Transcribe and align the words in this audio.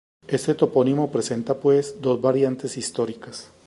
Este 0.27 0.55
topónimo 0.55 1.11
presenta, 1.11 1.59
pues, 1.59 2.01
dos 2.01 2.19
variantes 2.19 2.75
históricas. 2.75 3.51